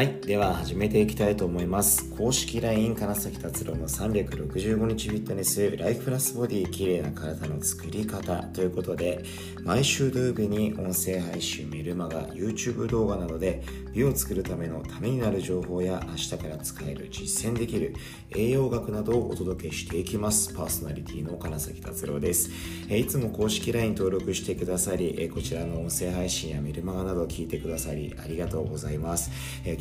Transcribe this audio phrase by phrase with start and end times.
[0.00, 0.18] はい。
[0.22, 2.08] では始めていきたいと思います。
[2.16, 9.22] 公式 LINE 金崎達郎の365日フィットネスライフプラスボディ綺麗な体の作り方ということで、
[9.62, 13.62] 毎週土曜日に音声配信メルマガ YouTube 動画などで
[13.92, 17.94] 美を作るためのためになる情報や明日から使える実践できる
[18.30, 20.54] 栄養学などをお届けしていきます。
[20.54, 22.48] パーソナリティの金崎達郎です。
[22.88, 29.30] えいつも公式 LINE 登録してくださり、えこちらの音声配信やメルマガなどを聞いてくださりありがとうございます。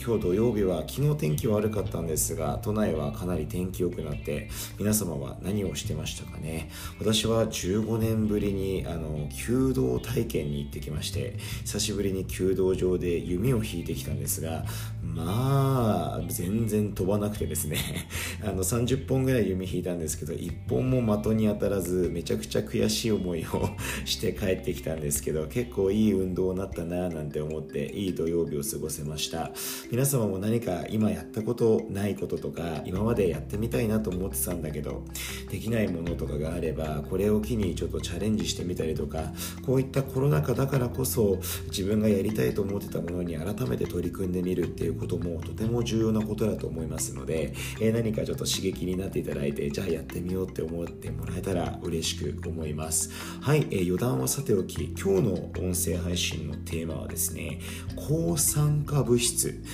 [0.09, 4.49] 今日土曜日は昨日天気悪かったんですが都内はかなり天気良くなって
[4.79, 6.71] 皆様は何をしてましたかね？
[6.99, 14.65] 私は15年ぶりにあの弓道体験に行ってきまして久しぶりに弓道場で弓を引いてきたんですが
[15.03, 17.77] まあ全然飛ばなくてですね。
[18.41, 23.69] あの30本ぐらい弓引いたんですけど1本も的に当たらずめちゃくちゃ悔しい思いを
[24.05, 29.51] して帰ってきたんですけど結構いい運動になったななんて思っていい土曜日を過ごせました。
[29.99, 35.03] 皆様も何か今やったことないこととか今までやってみたいなと思ってたんだけど
[35.51, 39.33] できないものとかがあればこれを機にちょっとチャレンジしてみたりとか
[39.65, 53.09] こういったコロナ禍だからこそ自分がやりたいと思ってたものに改めて取り組んでみるっていうこともとても重要なことだと思いますので、えー、何かちょっと刺激になっていただいてじゃあやってみようって思ってもらえたら嬉しく思います。
[53.41, 57.59] はい、えー、余談はさておき今日の音声配信のテーマはですね
[57.97, 59.61] 抗酸化物質。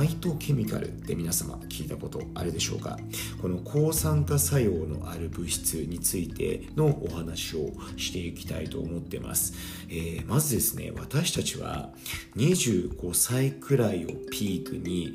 [0.00, 2.98] ァイトケミカルって皆様聞いたことあるでしょうか？
[3.40, 9.54] この抗酸化作用のある物質についてのお話をしていきたいと思ってます、
[9.88, 11.90] えー、まずですね私たちは
[12.36, 15.14] 25歳くらいをピークに、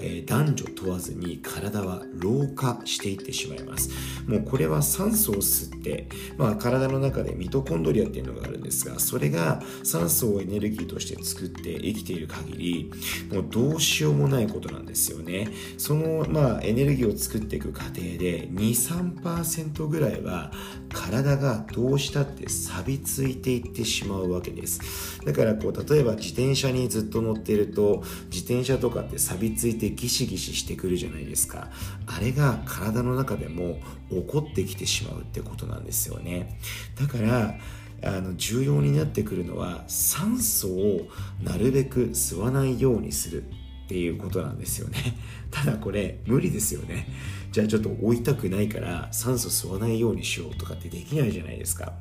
[0.00, 3.90] えー、男女問わずに体は老化していってしまいます。
[4.26, 12.92] もうこれは酸素を吸って、まあ、体の中でミトコンドリアっていうのがあるんですがそれが酸素をエネルギーとして作って生きている限り
[13.32, 15.48] もうどうしようようもないことなんですよね。
[15.78, 20.52] そのまあエネルギーを作っていく過程で23%ぐらいは
[20.92, 24.80] 体がどうしたって錆びついていってしまうわけです。
[25.24, 31.68] だからこう例えば自転車にずっと乗ってると自転車とかって錆びついてギシギシしてくるじゃないですか。
[32.06, 33.80] あれが体の中でも
[34.10, 36.58] 起こってきてしまうってことなんですよね。
[36.98, 37.58] だから
[38.02, 41.08] あの重要になってくるのは酸素を
[41.42, 43.44] なるべく吸わないようにする。
[43.86, 44.98] っていうことなんですよね。
[45.52, 47.06] ただこれ無理ですよね。
[47.52, 51.94] じゃあちょっと追いたくないから酸素吸わないようにしようとかってできないじゃないですか。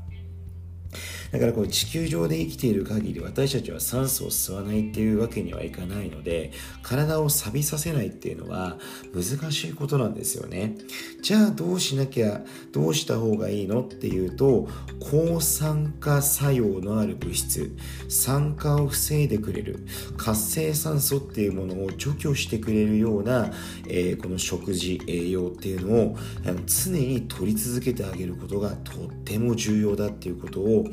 [1.31, 8.77] だからこう地球上で生きている限り私たちは酸素を吸わないっていうわけにはいかないので体を錆びさせないっていうのは
[9.13, 10.75] 難しいことなんですよね。
[11.21, 12.41] じゃあどうしなきゃ
[12.71, 14.67] どうした方がいいのっていうと
[15.11, 17.75] 抗酸化作用のある物質
[18.09, 19.85] 酸化を防いでくれる
[20.17, 23.51] 活性酸素っていうものを除去してくれるような、
[23.87, 26.17] えー、この食事栄養っていうのを
[26.65, 30.85] 常に取り続けてあげることがとっても重要だっていうことを、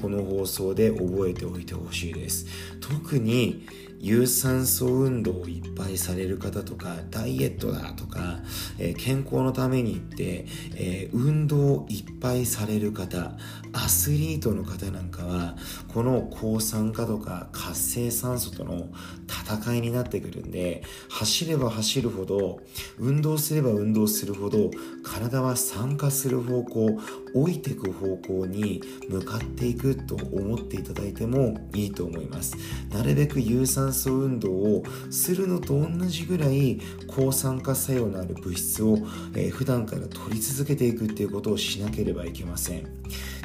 [0.00, 2.46] この放送で覚えておいてほしいです。
[2.80, 3.66] 特に
[4.02, 8.40] 有酸素運動をいっぱいされる方とかダイエットだとか、
[8.78, 13.32] えー、健康のためにって、えー、運動をいっぱいされる方
[13.72, 15.56] アスリートの方なんかは
[15.88, 18.88] この抗酸化とか活性酸素との
[19.28, 22.60] 戦いになってくるんで走れば走るほど
[22.98, 24.70] 運動すれば運動するほど
[25.04, 26.98] 体は酸化する方向
[27.34, 32.56] 老いていく方向に向かっていくと思っていただいてもいいと思います。
[32.90, 38.98] なるべく有酸素運動をするのと同じぐらい抗酸化作用のある物質を、
[39.34, 42.86] えー、普段から取り続けていくっていうことをしなければいけません。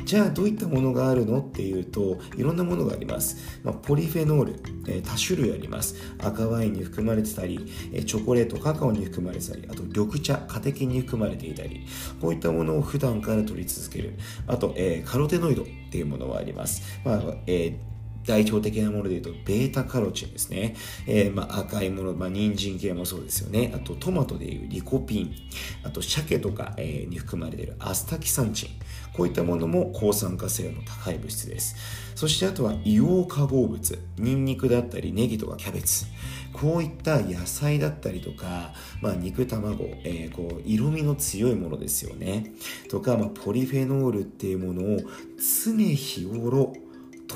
[0.04, 5.96] じゃあどういったものがあるのっていうといろんなものがあります、まあ、ポリフェノール、えー、多種類あります。
[6.20, 7.60] 赤ワインに含まれてたり、
[7.92, 11.88] えー、チョコレートカカオに含まれてたりあと緑茶カテキンに含まれていたり
[12.22, 14.14] こういったものを普段から取り続ける。
[14.46, 17.95] あと、えー、カロテノイドっていうものはあります、まあえー
[18.26, 20.76] 代表的なもので言うと、ベータカロチンですね。
[21.08, 23.72] えー、まあ、赤いもの、まあ、人参系もそうですよね。
[23.76, 25.36] あと、トマトでいうリコピン。
[25.84, 28.70] あと、鮭とか、えー、に含まれているアスタキサンチン。
[29.14, 31.76] こういったものも抗酸化性の高い物質です。
[32.16, 34.00] そしてあとは硫黄化合物。
[34.18, 36.06] ニンニクだったり、ネギとかキャベツ。
[36.52, 42.54] こういった野菜だったりとか、まあ、肉、卵、えー、こう色味の強いものですよね。
[42.90, 45.00] とか、まあ、ポリフェノールっていうものを
[45.38, 46.74] 常日頃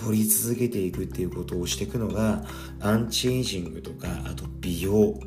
[0.04, 2.44] 取り続けていくっていうことをしていくのが
[2.80, 5.20] アンチエイジングとかあと美容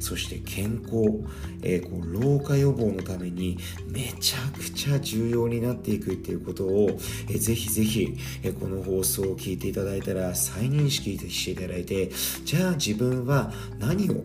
[0.00, 1.22] そして健康、
[1.62, 3.58] えー、こう老化予防のために
[3.88, 6.88] めちゃくちゃ重要になっていくっていうことを、
[7.28, 12.10] えー、ぜひぜひ、えー、この放送を聞いていただいたら再認識していただいて
[12.44, 14.24] じゃあ自分は何を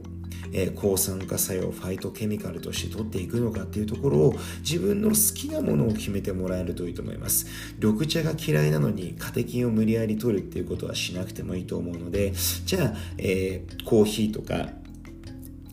[0.54, 7.48] えー、抗酸化作用ファイトケミカルとして取っていくのかっていうところを自分の好きなものを決めてもらえるといいと思います。
[7.82, 12.34] 緑茶が嫌いなのにカテキンを無理やり取るっていうことはしなくてもいいと思うので
[12.66, 14.70] じゃあ、えー、コーヒーとか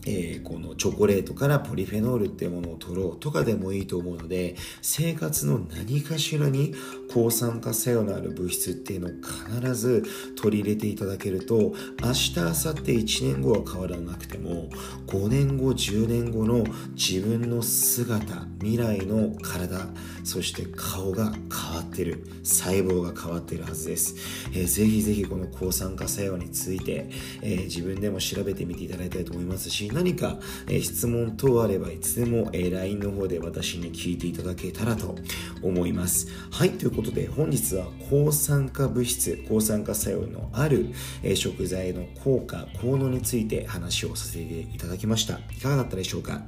[0.05, 6.73] えー、このチョコレートからポリフェノールっていうものを取ろうとかでもいいと思うので生活の何かしらに
[7.13, 10.03] 抗酸化作用のある物質っていうのを必ず
[10.35, 14.69] 取り入れていただけると明日明後日1年後は変わらなくても
[15.07, 16.63] 5年後10年後の
[16.95, 19.87] 自分の姿未来の体
[20.23, 24.15] そして顔が変わってる細胞が変わってるはずです、
[24.51, 27.09] えー、ぜひぜひこの抗酸化作用について、
[27.41, 30.37] えー、自分でも調べてみていただきたいと思いますし何か、
[30.67, 35.15] え質問等あればいつでも、え LINE の方で私に聞いていただけたらと
[35.61, 36.27] 思います。
[36.51, 40.87] はい、ということで本日は抗酸化物質、抗酸化作用のある、
[41.23, 45.39] え食材の効果、効能について話をさせていただきました。
[45.55, 46.41] いかがだったでしょうか？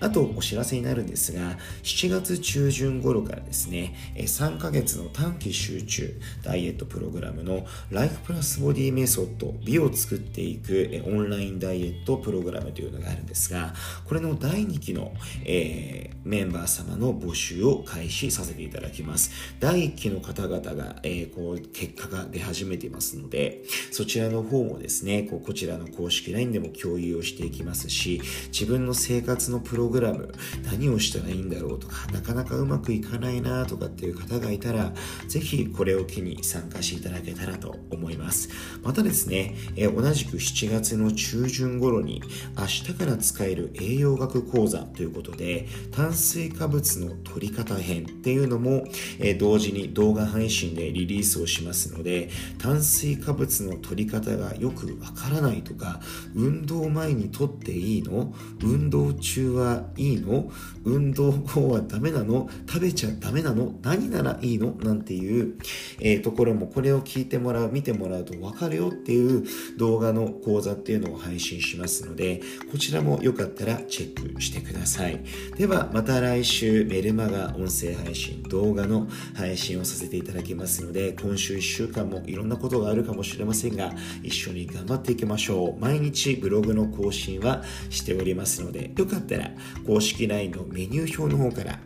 [0.00, 13.74] あとお知らせになるんですが、7月中旬頃からですね、3ヶ月の短期集中ダイエットプログラムのライフプラスボディメソッド美を作っていくオンラインダイエットプログラムといういうのがあるんですが、
[14.04, 15.12] これの第2期の、
[15.44, 19.30] えー、メンバー様の募集を開始させていただきます。
[19.60, 28.20] 第1期の方々が、えー、こう、結果が出始めていますので、そちらの方もですね、こうこちらの公式 LINE でも共有をしていきますし、
[28.52, 30.32] 自分の生活のプログラム、
[30.64, 34.92] 何をしたらいいんだろうとか、なかなかうまくいかないなとかっていう方がいたら、
[35.28, 38.48] ぜひこれを機に参加していただけたらと思います。
[38.82, 42.22] またですね、えー、同じく7月の中旬頃に、
[42.56, 48.84] 明日から使える栄養学講座ということで炭水化物の取り方編っていうのも、
[49.18, 56.00] えー、同時に動画配信でリリースをしますので炭水化物の取り方がよくわからないとか
[56.34, 58.32] 運動前に取っていいの
[58.62, 60.50] 運動中はいいの
[60.84, 65.58] 運動後はダメなの食べちゃダメなの何ならいいのなんていう、
[66.00, 69.44] えー、ところもこれを聞いてもらう見てもらうとわかるよっていう
[69.76, 72.40] 動画の講座っていうのを配信しますので
[72.70, 75.20] こちらもよかったらチェックしてください。
[75.56, 83.92] ではまた来週メルマガ音声配信動画の配信をさせていただきますので今週1週間もいろんなことがあるかもしれませんが
[84.22, 85.80] 一緒に頑張っていきましょう。
[85.80, 89.50] 毎日ブログの更新はしておりますのでよかったら
[89.86, 91.78] 公式 LINE のメニュー表の方から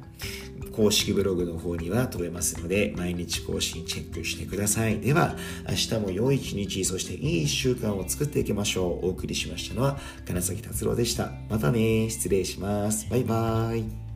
[0.73, 5.01] 公式ブログの方には飛べますので、毎日更新チェックしてください。
[5.01, 5.37] では、
[5.69, 9.07] 明日も良い一日、そして良い一週間を作っていきましょう。
[9.07, 11.33] お送りしましたのは、金崎達郎でした。
[11.49, 13.07] またね、失礼します。
[13.11, 14.12] バイバーイ。